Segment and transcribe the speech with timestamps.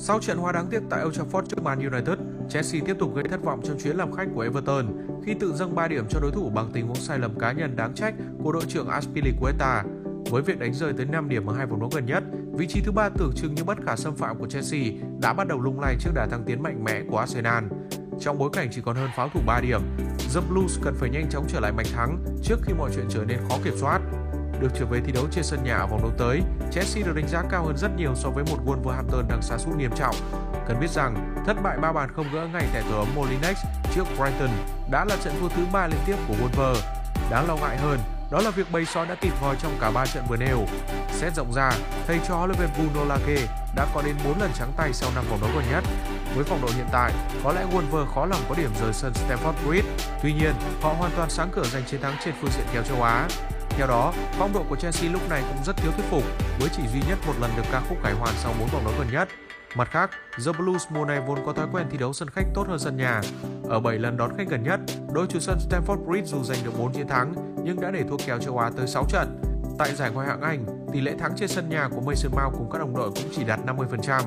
[0.00, 3.24] Sau trận hòa đáng tiếc tại Old Trafford trước Man United, Chelsea tiếp tục gây
[3.30, 4.86] thất vọng trong chuyến làm khách của Everton
[5.24, 7.76] khi tự dâng 3 điểm cho đối thủ bằng tình huống sai lầm cá nhân
[7.76, 9.82] đáng trách của đội trưởng Azpilicueta.
[10.30, 12.80] Với việc đánh rơi tới 5 điểm ở hai vòng đấu gần nhất, vị trí
[12.80, 14.80] thứ ba tưởng chừng như bất khả xâm phạm của Chelsea
[15.20, 17.64] đã bắt đầu lung lay trước đà thăng tiến mạnh mẽ của Arsenal.
[18.20, 19.80] Trong bối cảnh chỉ còn hơn pháo thủ 3 điểm,
[20.34, 23.24] The Blues cần phải nhanh chóng trở lại mạch thắng trước khi mọi chuyện trở
[23.24, 24.00] nên khó kiểm soát.
[24.60, 27.28] Được trở về thi đấu trên sân nhà ở vòng đấu tới, Chelsea được đánh
[27.28, 30.14] giá cao hơn rất nhiều so với một Wolverhampton đang sa sút nghiêm trọng.
[30.68, 33.56] Cần biết rằng, thất bại ba bàn không gỡ ngay tại tổ ấm Molinex
[33.94, 34.50] trước Brighton
[34.90, 36.74] đã là trận thua thứ ba liên tiếp của Wolver.
[37.30, 37.98] Đáng lo ngại hơn,
[38.30, 40.66] đó là việc bầy sói đã kịp voi trong cả ba trận vừa nêu.
[41.12, 41.72] Xét rộng ra,
[42.06, 43.46] thầy trò huấn luyện viên Bruno Lage
[43.76, 45.84] đã có đến 4 lần trắng tay sau năm vòng đấu gần nhất.
[46.34, 47.12] Với phong độ hiện tại,
[47.44, 49.88] có lẽ Wolver khó lòng có điểm rời sân Stamford Bridge.
[50.22, 53.02] Tuy nhiên, họ hoàn toàn sáng cửa giành chiến thắng trên phương diện kèo châu
[53.02, 53.28] Á.
[53.78, 56.22] Theo đó, phong độ của Chelsea lúc này cũng rất thiếu thuyết phục,
[56.60, 58.94] với chỉ duy nhất một lần được ca khúc cải hoàn sau 4 vòng đấu
[58.98, 59.28] gần nhất.
[59.76, 60.10] Mặt khác,
[60.46, 62.96] The Blues mùa này vốn có thói quen thi đấu sân khách tốt hơn sân
[62.96, 63.20] nhà.
[63.68, 64.80] Ở 7 lần đón khách gần nhất,
[65.12, 67.34] đội chủ sân Stamford Bridge dù giành được 4 chiến thắng
[67.64, 69.40] nhưng đã để thua kèo châu Á tới 6 trận.
[69.78, 72.70] Tại giải Ngoại hạng Anh, tỷ lệ thắng trên sân nhà của Mason Mount cùng
[72.72, 74.22] các đồng đội cũng chỉ đạt 50%.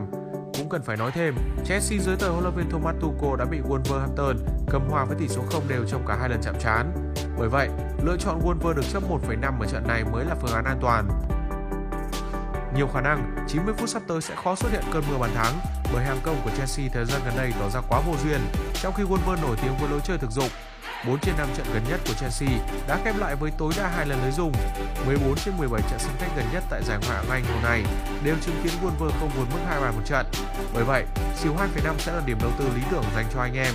[0.57, 1.35] Cũng cần phải nói thêm,
[1.65, 4.35] Chelsea dưới thời huấn luyện viên Thomas Tuchel đã bị Wolverhampton
[4.69, 7.13] cầm hòa với tỷ số không đều trong cả hai lần chạm trán.
[7.41, 7.69] Bởi vậy,
[8.03, 11.09] lựa chọn Wolver được chấp 1,5 ở trận này mới là phương án an toàn.
[12.75, 15.53] Nhiều khả năng 90 phút sắp tới sẽ khó xuất hiện cơn mưa bàn thắng
[15.93, 18.39] bởi hàng công của Chelsea thời gian gần đây tỏ ra quá vô duyên,
[18.73, 20.49] trong khi Wolver nổi tiếng với lối chơi thực dụng.
[21.07, 22.49] 4 trên 5 trận gần nhất của Chelsea
[22.87, 24.51] đã khép lại với tối đa hai lần lưới dùng.
[25.05, 27.83] 14 trên 17 trận sân khách gần nhất tại giải Ngoại hạng Anh mùa này
[28.23, 30.25] đều chứng kiến Wolver không vượt mức hai bàn một trận.
[30.73, 33.73] Bởi vậy, siêu 2,5 sẽ là điểm đầu tư lý tưởng dành cho anh em.